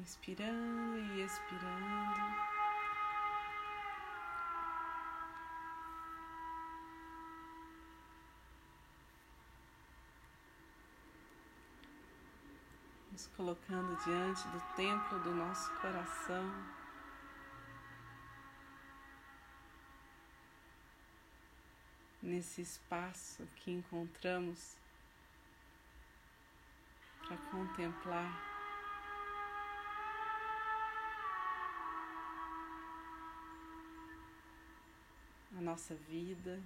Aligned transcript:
Inspirando 0.00 0.96
e 0.96 1.22
expirando. 1.22 2.20
Nos 13.12 13.26
colocando 13.36 13.94
diante 14.02 14.48
do 14.48 14.60
templo 14.74 15.18
do 15.18 15.34
nosso 15.34 15.70
coração. 15.82 16.50
Nesse 22.22 22.62
espaço 22.62 23.46
que 23.56 23.70
encontramos 23.70 24.78
para 27.28 27.36
contemplar 27.50 28.49
a 35.60 35.62
nossa 35.62 35.94
vida, 35.94 36.58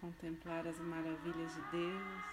contemplar 0.00 0.66
as 0.66 0.76
maravilhas 0.80 1.54
de 1.54 1.62
Deus. 1.70 2.24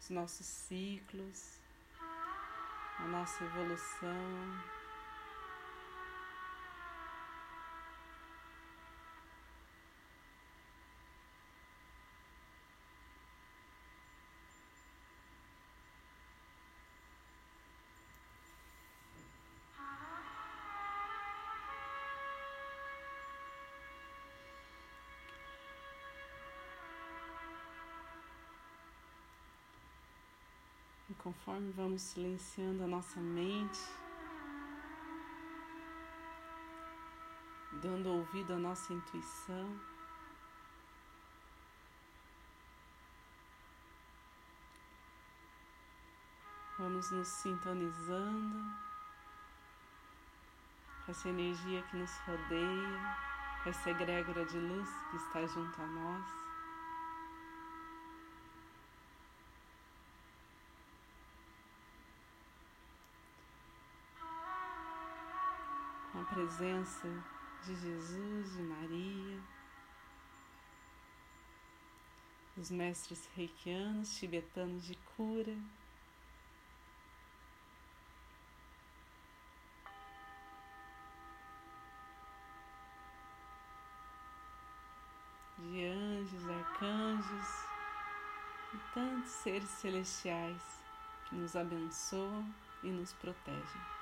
Os 0.00 0.10
nossos 0.10 0.46
ciclos, 0.46 1.58
a 3.00 3.08
nossa 3.08 3.42
evolução. 3.42 4.79
Conforme 31.30 31.70
vamos 31.76 32.02
silenciando 32.02 32.82
a 32.82 32.88
nossa 32.88 33.20
mente, 33.20 33.78
dando 37.80 38.08
ouvido 38.10 38.54
à 38.54 38.56
nossa 38.56 38.92
intuição, 38.92 39.80
vamos 46.76 47.08
nos 47.12 47.28
sintonizando 47.28 48.74
com 51.04 51.12
essa 51.12 51.28
energia 51.28 51.80
que 51.82 51.96
nos 51.96 52.10
rodeia, 52.26 53.16
com 53.62 53.70
essa 53.70 53.88
egrégora 53.88 54.44
de 54.46 54.58
luz 54.58 54.88
que 55.12 55.16
está 55.16 55.46
junto 55.46 55.80
a 55.80 55.86
nós. 55.86 56.49
Presença 66.30 67.08
de 67.64 67.74
Jesus, 67.74 68.52
de 68.52 68.62
Maria, 68.62 69.40
dos 72.56 72.70
mestres 72.70 73.28
reikianos, 73.34 74.14
tibetanos 74.14 74.84
de 74.84 74.94
cura. 75.16 75.56
De 85.58 85.84
anjos, 85.84 86.48
arcanjos 86.48 87.48
e 88.72 88.94
tantos 88.94 89.30
seres 89.30 89.68
celestiais 89.68 90.62
que 91.28 91.34
nos 91.34 91.56
abençoam 91.56 92.48
e 92.84 92.88
nos 92.88 93.12
protegem. 93.14 93.99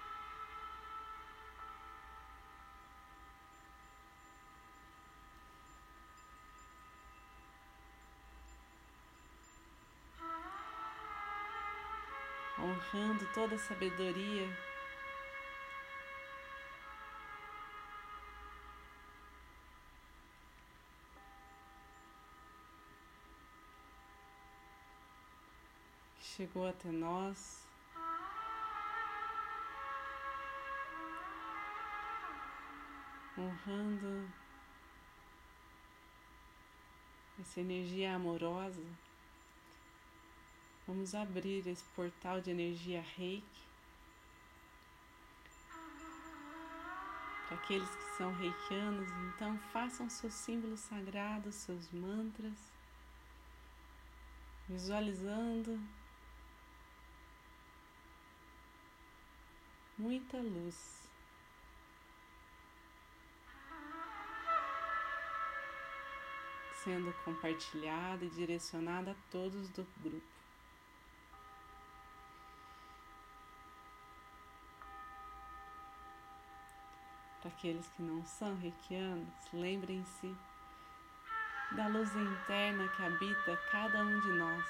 Honrando 12.94 13.26
toda 13.34 13.54
a 13.54 13.58
sabedoria. 13.58 14.48
que 26.18 26.24
Chegou 26.24 26.66
até 26.66 26.88
nós. 26.90 27.66
honrando 33.36 34.28
essa 37.40 37.60
energia 37.60 38.14
amorosa. 38.14 38.82
Vamos 40.88 41.14
abrir 41.14 41.66
esse 41.68 41.84
portal 41.94 42.40
de 42.40 42.50
energia 42.50 43.04
reiki 43.14 43.68
para 47.46 47.58
aqueles 47.58 47.90
que 47.90 48.16
são 48.16 48.32
reikianos. 48.32 49.06
Então, 49.34 49.58
façam 49.70 50.08
seus 50.08 50.32
símbolos 50.32 50.80
sagrados, 50.80 51.56
seus 51.56 51.92
mantras, 51.92 52.54
visualizando 54.66 55.78
muita 59.98 60.38
luz. 60.38 61.06
Sendo 66.82 67.12
compartilhada 67.26 68.24
e 68.24 68.30
direcionada 68.30 69.10
a 69.10 69.30
todos 69.30 69.68
do 69.68 69.86
grupo. 70.02 70.37
Aqueles 77.48 77.86
que 77.88 78.02
não 78.02 78.24
são 78.24 78.56
reikianos, 78.56 79.28
lembrem-se 79.52 80.34
da 81.72 81.86
luz 81.88 82.14
interna 82.14 82.88
que 82.88 83.02
habita 83.02 83.56
cada 83.70 84.04
um 84.04 84.20
de 84.20 84.28
nós. 84.38 84.64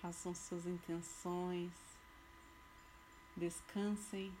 Façam 0.00 0.34
suas 0.34 0.66
intenções, 0.66 1.72
descansem. 3.36 4.32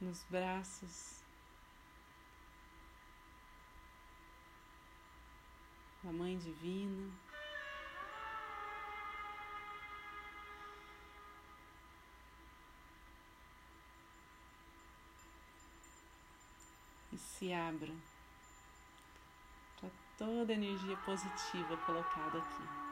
Nos 0.00 0.22
braços 0.24 1.19
da 6.02 6.12
Mãe 6.12 6.38
Divina. 6.38 7.10
E 17.12 17.18
se 17.18 17.52
abra 17.52 17.92
para 19.78 19.90
toda 20.16 20.52
a 20.52 20.56
energia 20.56 20.96
positiva 20.98 21.76
colocada 21.78 22.38
aqui. 22.38 22.89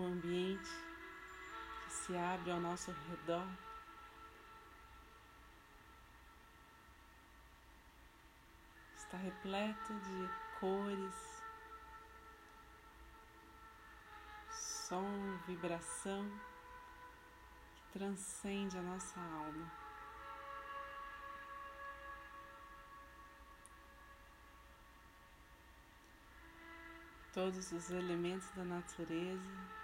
O 0.00 0.06
ambiente 0.06 0.70
que 1.84 1.92
se 1.92 2.16
abre 2.16 2.50
ao 2.50 2.60
nosso 2.60 2.90
redor. 3.10 3.46
Está 8.96 9.16
repleto 9.18 9.92
de 9.92 10.30
cores, 10.58 11.42
som, 14.50 15.36
vibração 15.46 16.30
que 17.74 17.98
transcende 17.98 18.78
a 18.78 18.82
nossa 18.82 19.20
alma. 19.20 19.70
Todos 27.32 27.72
os 27.72 27.90
elementos 27.90 28.48
da 28.50 28.64
natureza 28.64 29.79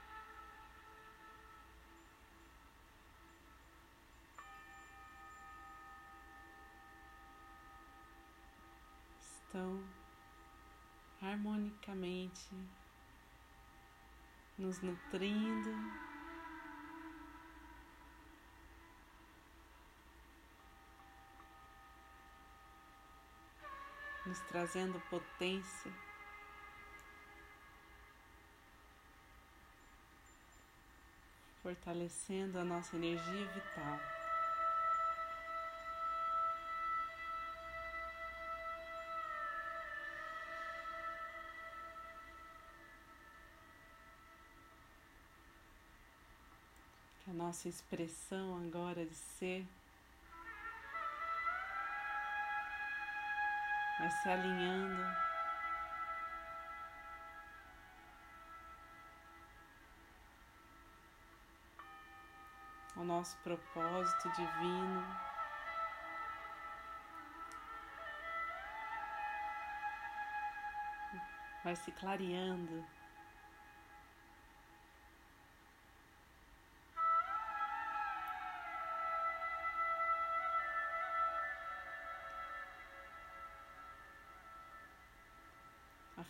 estão 9.56 9.82
harmonicamente 11.22 12.50
nos 14.58 14.82
nutrindo, 14.82 15.70
nos 24.26 24.38
trazendo 24.40 25.00
potência. 25.08 25.90
Fortalecendo 31.62 32.58
a 32.58 32.64
nossa 32.64 32.94
energia 32.94 33.46
vital. 33.48 34.15
Nossa 47.32 47.68
expressão 47.68 48.56
agora 48.64 49.04
de 49.04 49.14
ser 49.14 49.66
vai 53.98 54.10
se 54.10 54.28
alinhando 54.28 55.02
ao 62.96 63.04
nosso 63.04 63.36
propósito 63.38 64.28
divino. 64.30 65.04
Vai 71.62 71.76
se 71.76 71.92
clareando. 71.92 72.95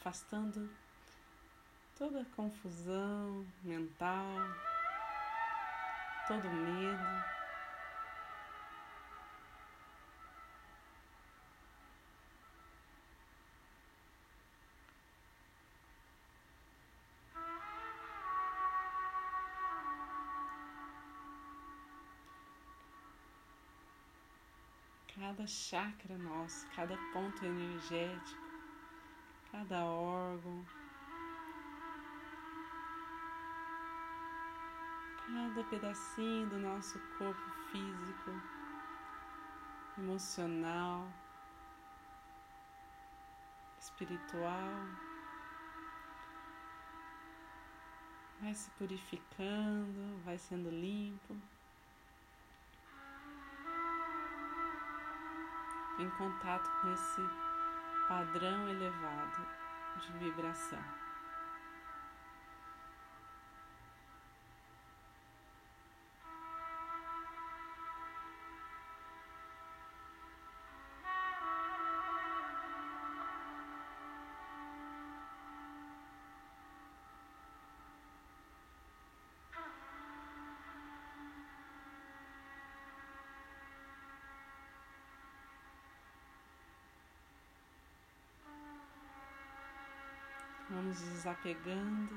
Afastando 0.07 0.71
toda 1.99 2.25
confusão 2.37 3.45
mental, 3.65 4.39
todo 6.29 6.49
medo. 6.49 7.25
Cada 25.17 25.49
chakra 25.49 26.17
nosso, 26.17 26.65
cada 26.77 26.97
ponto 27.13 27.45
energético 27.45 28.46
cada 29.57 29.85
órgão, 29.87 30.65
cada 35.27 35.65
pedacinho 35.65 36.47
do 36.49 36.59
nosso 36.59 36.99
corpo 37.17 37.51
físico, 37.71 38.31
emocional, 39.97 41.09
espiritual. 43.81 44.87
Vai 48.43 48.53
se 48.53 48.71
purificando, 48.73 50.21
vai 50.23 50.37
sendo 50.37 50.69
limpo. 50.69 51.35
Em 55.99 56.11
contato 56.11 56.71
com 56.83 56.93
esse 56.93 57.46
padrão 58.09 58.69
elevado 58.69 59.47
de 60.01 60.13
vibração. 60.19 61.06
Vamos 90.87 91.01
desapegando. 91.01 92.15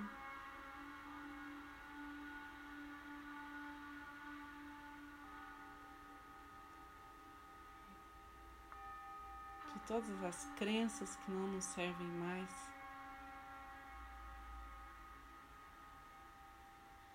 De 9.74 9.80
todas 9.88 10.24
as 10.24 10.46
crenças 10.56 11.16
que 11.16 11.32
não 11.32 11.48
nos 11.48 11.66
servem 11.66 12.08
mais. 12.10 12.70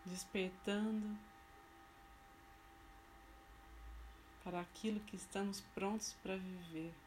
Despertando 0.06 1.16
para 4.42 4.60
aquilo 4.60 4.98
que 4.98 5.14
estamos 5.14 5.60
prontos 5.60 6.14
para 6.14 6.36
viver. 6.36 7.03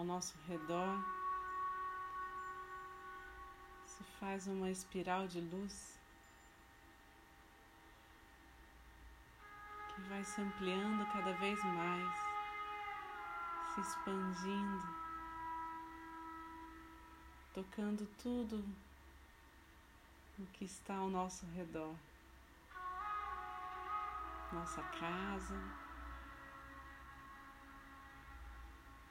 Ao 0.00 0.04
nosso 0.04 0.34
redor 0.48 0.96
se 3.84 4.02
faz 4.18 4.46
uma 4.46 4.70
espiral 4.70 5.28
de 5.28 5.42
luz 5.42 6.00
que 9.94 10.00
vai 10.08 10.24
se 10.24 10.40
ampliando 10.40 11.04
cada 11.12 11.32
vez 11.34 11.62
mais, 11.62 12.18
se 13.74 13.80
expandindo, 13.82 14.88
tocando 17.52 18.08
tudo 18.22 18.64
o 20.38 20.46
que 20.54 20.64
está 20.64 20.94
ao 20.94 21.10
nosso 21.10 21.44
redor. 21.54 21.94
Nossa 24.50 24.82
casa, 24.82 25.89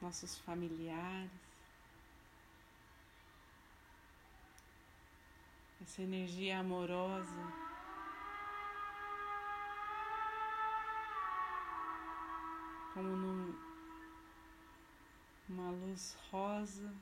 nossos 0.00 0.38
familiares, 0.38 1.30
essa 5.82 6.02
energia 6.02 6.58
amorosa. 6.60 7.70
como 12.94 13.16
num, 13.16 13.54
uma 15.48 15.70
luz 15.70 16.16
rosa. 16.30 16.92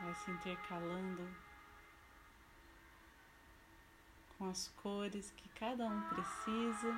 Vai 0.00 0.14
se 0.14 0.30
intercalando 0.30 1.28
com 4.38 4.48
as 4.48 4.68
cores 4.82 5.30
que 5.36 5.48
cada 5.50 5.84
um 5.84 6.00
precisa. 6.08 6.94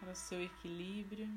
Para 0.00 0.12
o 0.12 0.14
seu 0.14 0.42
equilíbrio. 0.42 1.28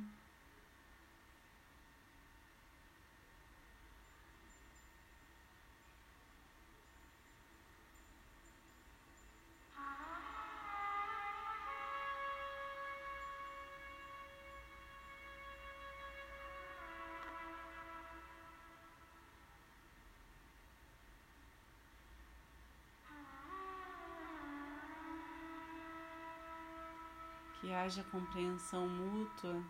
Haja 27.77 28.03
compreensão 28.05 28.87
mútua 28.87 29.63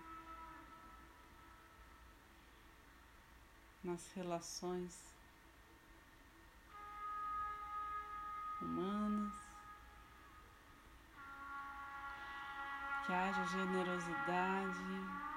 nas 3.84 4.12
relações 4.14 5.14
humanas, 8.62 9.34
que 13.06 13.14
haja 13.14 13.46
generosidade. 13.46 15.28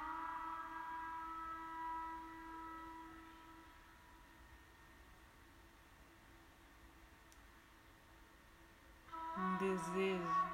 Um 9.37 9.57
desejo 9.57 10.50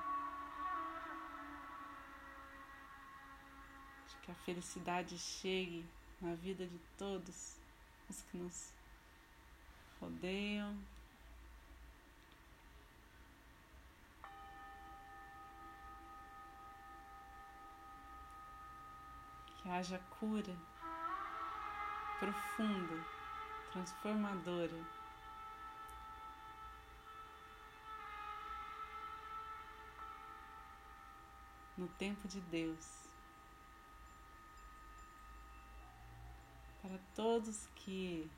que 4.27 4.33
a 4.33 4.35
felicidade 4.35 5.17
chegue 5.17 5.87
na 6.21 6.35
vida 6.35 6.67
de 6.67 6.79
todos 6.99 7.57
os 8.11 8.23
que 8.23 8.37
nos 8.37 8.73
rodeiam. 10.01 10.77
Que 19.63 19.69
haja 19.69 20.01
cura 20.19 20.57
profunda, 22.19 23.05
transformadora. 23.73 24.85
No 31.79 31.87
tempo 31.87 32.27
de 32.27 32.41
Deus. 32.41 33.06
Para 36.87 36.99
todos 37.17 37.69
que 37.75 38.31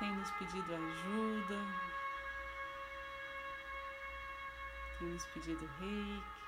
têm 0.00 0.16
nos 0.16 0.30
pedido 0.32 0.74
ajuda, 0.74 1.60
têm 4.98 5.08
nos 5.08 5.26
pedido 5.26 5.64
reiki. 5.78 6.44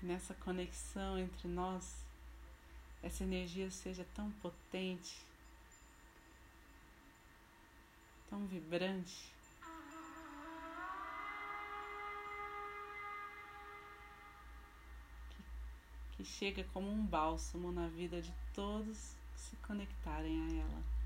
nessa 0.00 0.32
conexão 0.34 1.18
entre 1.18 1.46
nós 1.48 2.07
essa 3.08 3.24
energia 3.24 3.70
seja 3.70 4.06
tão 4.14 4.30
potente, 4.32 5.16
tão 8.28 8.46
vibrante. 8.46 9.32
Que, 16.12 16.24
chega 16.24 16.64
como 16.72 16.90
um 16.90 17.06
bálsamo 17.06 17.72
na 17.72 17.88
vida 17.88 18.20
de 18.20 18.34
todos 18.52 19.14
que 19.32 19.40
se 19.40 19.56
conectarem 19.56 20.42
a 20.42 20.62
ela. 20.62 20.97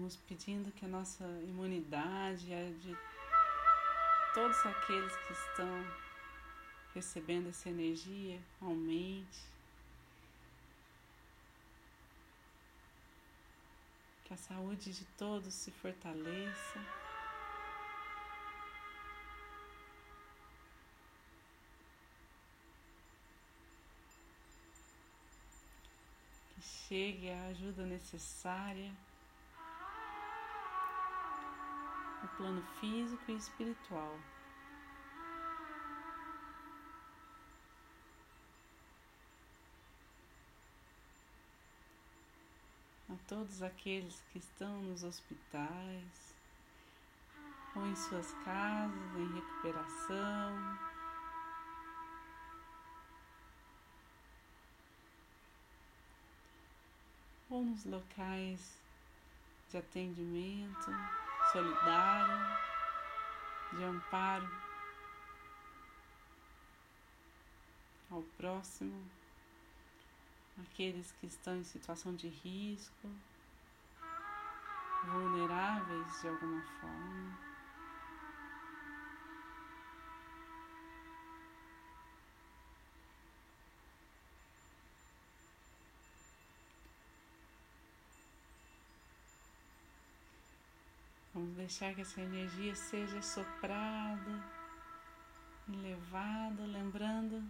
Vamos 0.00 0.16
pedindo 0.16 0.72
que 0.72 0.86
a 0.86 0.88
nossa 0.88 1.24
imunidade, 1.42 2.54
a 2.54 2.70
de 2.70 2.96
todos 4.32 4.56
aqueles 4.64 5.14
que 5.14 5.32
estão 5.34 5.68
recebendo 6.94 7.50
essa 7.50 7.68
energia, 7.68 8.40
aumente. 8.62 9.42
Que 14.24 14.32
a 14.32 14.38
saúde 14.38 14.90
de 14.90 15.04
todos 15.18 15.52
se 15.52 15.70
fortaleça. 15.70 16.80
Que 26.54 26.62
chegue 26.62 27.30
a 27.30 27.48
ajuda 27.48 27.84
necessária. 27.84 28.90
No 32.22 32.28
plano 32.36 32.62
físico 32.80 33.30
e 33.30 33.36
espiritual. 33.36 34.18
A 43.08 43.16
todos 43.26 43.62
aqueles 43.62 44.22
que 44.32 44.38
estão 44.38 44.82
nos 44.82 45.02
hospitais 45.02 46.34
ou 47.74 47.86
em 47.86 47.96
suas 47.96 48.32
casas 48.44 49.16
em 49.16 49.34
recuperação. 49.34 50.78
Ou 57.48 57.64
nos 57.64 57.84
locais 57.84 58.80
de 59.70 59.78
atendimento 59.78 60.90
solidário, 61.52 62.56
de 63.72 63.84
amparo 63.84 64.48
ao 68.10 68.22
próximo, 68.36 69.08
aqueles 70.62 71.12
que 71.12 71.26
estão 71.26 71.56
em 71.56 71.64
situação 71.64 72.14
de 72.14 72.28
risco, 72.28 73.08
vulneráveis 75.04 76.20
de 76.20 76.28
alguma 76.28 76.62
forma. 76.80 77.49
Vamos 91.40 91.56
deixar 91.56 91.94
que 91.94 92.02
essa 92.02 92.20
energia 92.20 92.74
seja 92.76 93.22
soprada 93.22 94.44
elevado, 95.72 96.66
lembrando 96.66 97.42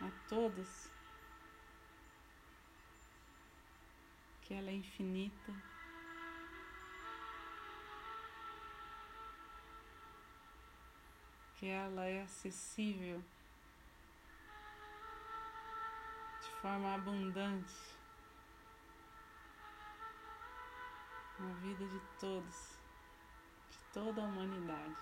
a 0.00 0.28
todos 0.28 0.88
que 4.42 4.54
ela 4.54 4.70
é 4.70 4.74
infinita. 4.74 5.52
Que 11.58 11.66
ela 11.66 12.04
é 12.04 12.22
acessível 12.22 13.20
de 16.40 16.49
forma 16.60 16.94
abundante 16.94 17.74
na 21.38 21.54
vida 21.62 21.86
de 21.86 22.00
todos, 22.20 22.78
de 23.70 23.78
toda 23.94 24.20
a 24.20 24.24
humanidade. 24.26 24.96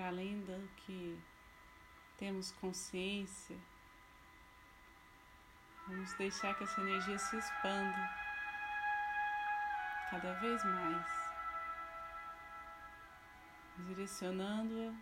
Para 0.00 0.08
além 0.08 0.40
do 0.40 0.66
que 0.78 1.20
temos 2.16 2.52
consciência, 2.52 3.54
vamos 5.86 6.14
deixar 6.14 6.56
que 6.56 6.64
essa 6.64 6.80
energia 6.80 7.18
se 7.18 7.36
expanda 7.36 8.10
cada 10.10 10.32
vez 10.40 10.64
mais, 10.64 11.06
direcionando-a 13.88 14.94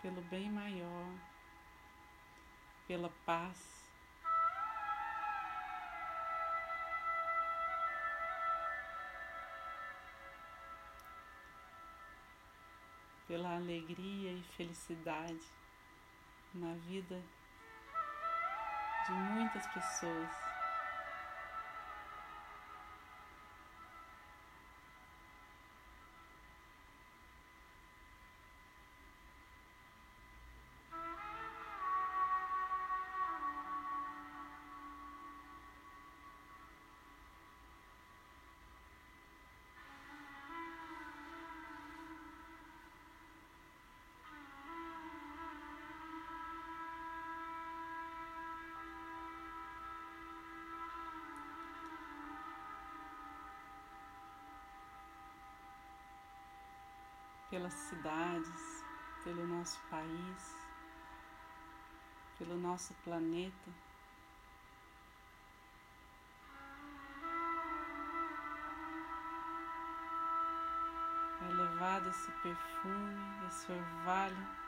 pelo 0.00 0.22
bem 0.22 0.48
maior 0.48 1.31
pela 2.92 3.10
paz. 3.24 3.56
Pela 13.26 13.56
alegria 13.56 14.32
e 14.32 14.42
felicidade 14.58 15.40
na 16.52 16.74
vida 16.86 17.18
de 19.06 19.12
muitas 19.12 19.66
pessoas. 19.68 20.51
Pelas 57.52 57.74
cidades, 57.74 58.82
pelo 59.22 59.46
nosso 59.46 59.78
país, 59.90 60.56
pelo 62.38 62.56
nosso 62.56 62.94
planeta. 63.04 63.70
É 71.42 71.52
levado 71.52 72.08
esse 72.08 72.32
perfume, 72.42 73.46
esse 73.46 73.70
orvalho 73.70 74.61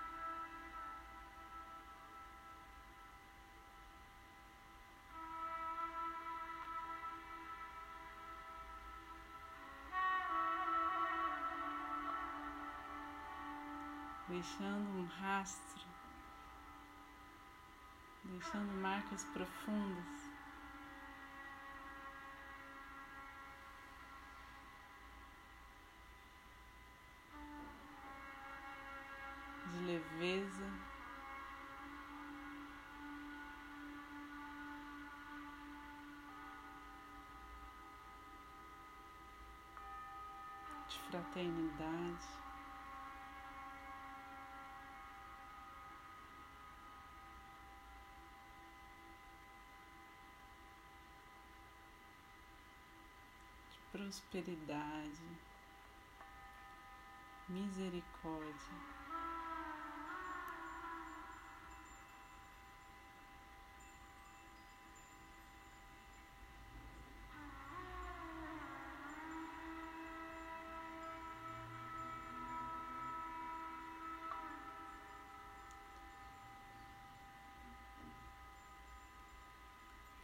deixando 14.45 14.99
um 14.99 15.07
rastro, 15.07 15.87
deixando 18.25 18.75
marcas 18.75 19.25
profundas. 19.33 20.35
De 29.73 29.79
leveza, 29.87 30.71
de 40.87 40.99
fraternidade. 41.09 42.44
Prosperidade, 54.05 55.23
misericórdia. 57.49 58.95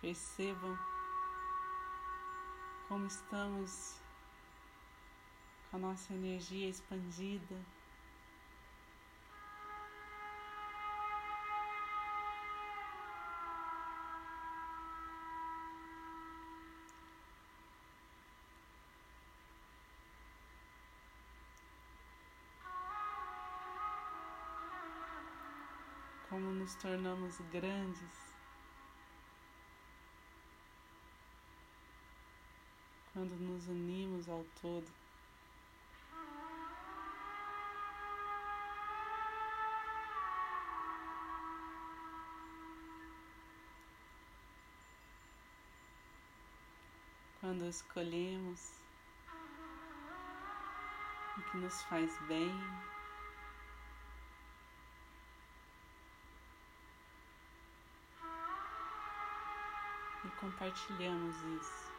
Percebam 0.03 1.00
como 2.91 3.07
estamos 3.07 3.95
com 5.71 5.77
a 5.77 5.79
nossa 5.79 6.13
energia 6.13 6.69
expandida. 6.69 7.57
Como 26.29 26.51
nos 26.51 26.75
tornamos 26.75 27.39
grandes 27.53 28.30
quando 33.21 33.39
nos 33.39 33.69
unimos 33.69 34.31
ao 34.31 34.43
todo. 34.63 34.91
Quando 47.41 47.67
escolhemos 47.67 48.73
o 51.37 51.43
que 51.43 51.59
nos 51.59 51.83
faz 51.83 52.19
bem. 52.27 52.51
E 60.25 60.29
compartilhamos 60.41 61.37
isso. 61.61 61.90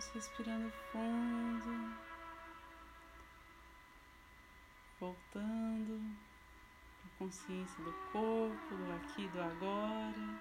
Vamos 0.00 0.14
respirando 0.14 0.72
fundo, 0.90 1.94
voltando 4.98 6.16
a 7.04 7.18
consciência 7.18 7.84
do 7.84 7.92
corpo, 8.10 8.74
do 8.76 8.92
aqui 8.94 9.28
do 9.28 9.42
agora. 9.42 10.40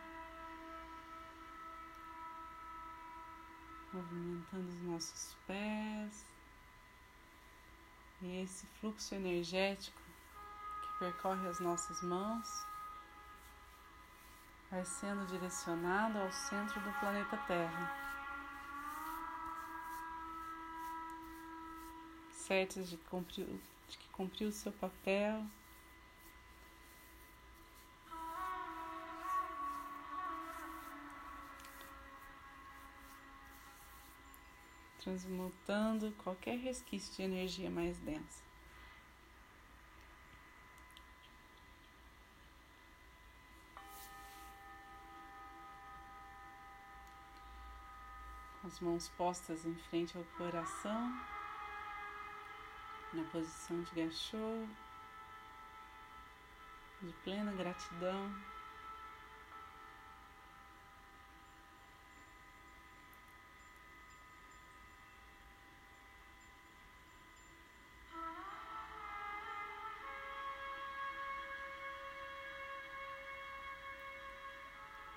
Movimentando 3.91 4.69
os 4.69 4.81
nossos 4.83 5.35
pés. 5.45 6.25
E 8.21 8.41
esse 8.41 8.65
fluxo 8.79 9.13
energético 9.13 10.01
que 10.81 10.99
percorre 10.99 11.45
as 11.49 11.59
nossas 11.59 12.01
mãos 12.01 12.47
vai 14.71 14.85
sendo 14.85 15.25
direcionado 15.25 16.17
ao 16.17 16.31
centro 16.31 16.79
do 16.79 16.99
planeta 17.01 17.35
Terra. 17.45 18.08
Certos 22.49 22.89
de, 22.89 22.97
cumprir, 22.97 23.45
de 23.87 23.95
que 23.95 24.09
cumpriu 24.09 24.49
o 24.49 24.51
seu 24.51 24.71
papel. 24.71 25.45
Transmutando 34.97 36.11
qualquer 36.23 36.57
resquício 36.57 37.15
de 37.15 37.21
energia 37.21 37.69
mais 37.69 37.99
densa. 37.99 38.41
as 48.65 48.79
mãos 48.79 49.09
postas 49.09 49.65
em 49.65 49.75
frente 49.89 50.17
ao 50.17 50.23
coração, 50.37 51.11
na 53.13 53.23
posição 53.25 53.81
de 53.81 53.95
gachô, 53.95 54.65
de 57.01 57.13
plena 57.23 57.51
gratidão. 57.53 58.31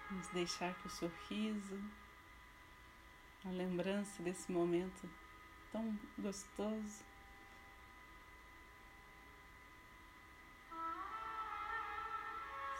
Vamos 0.08 0.28
deixar 0.28 0.74
que 0.74 0.86
o 0.86 0.90
sorriso 0.90 1.78
a 3.44 3.50
lembrança 3.50 4.22
desse 4.22 4.52
momento 4.52 5.08
tão 5.72 5.98
gostoso. 6.18 7.11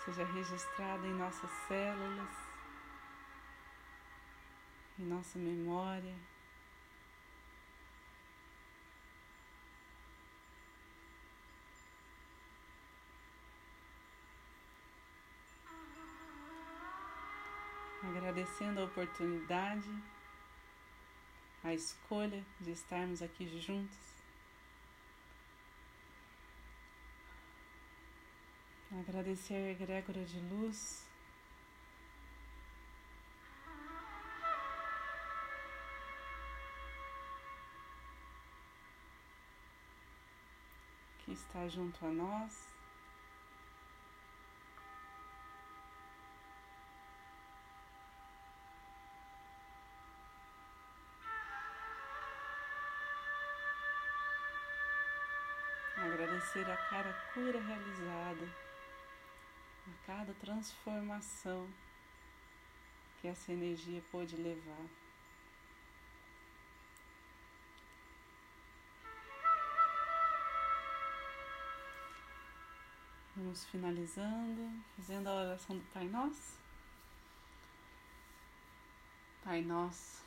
Seja 0.05 0.25
registrado 0.25 1.07
em 1.07 1.15
nossas 1.15 1.51
células, 1.69 2.29
em 4.99 5.05
nossa 5.05 5.39
memória. 5.39 6.15
Agradecendo 18.03 18.81
a 18.81 18.85
oportunidade 18.85 19.89
a 21.63 21.73
escolha 21.73 22.45
de 22.61 22.73
estarmos 22.73 23.23
aqui 23.23 23.47
juntos. 23.61 24.12
Agradecer 29.01 29.55
a 29.55 29.71
egrégora 29.71 30.23
de 30.25 30.39
luz. 30.39 31.03
Que 41.25 41.33
está 41.33 41.67
junto 41.69 42.05
a 42.05 42.11
nós. 42.11 42.73
agradecer 55.97 56.69
a 56.71 56.77
cada 56.77 57.13
cura 57.33 57.61
realizada, 57.61 58.47
a 59.87 60.07
cada 60.07 60.33
transformação 60.35 61.69
que 63.21 63.29
essa 63.29 63.53
energia 63.53 64.03
pôde 64.11 64.37
levar. 64.37 64.87
Vamos 73.35 73.65
finalizando, 73.65 74.71
fazendo 74.97 75.29
a 75.29 75.35
oração 75.35 75.77
do 75.77 75.85
Pai 75.93 76.05
Nosso. 76.05 76.59
Pai 79.43 79.63
Nosso, 79.63 80.23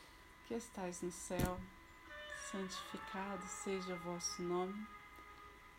que 0.48 0.56
estais 0.56 1.02
no 1.02 1.12
céu, 1.12 1.60
santificado 2.52 3.46
seja 3.48 3.94
o 3.94 4.00
vosso 4.00 4.42
nome. 4.42 4.88